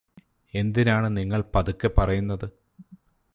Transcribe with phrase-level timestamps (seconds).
[0.53, 2.47] എന്തിനാണ് നിങ്ങള് പതുക്കെ പറയുന്നത്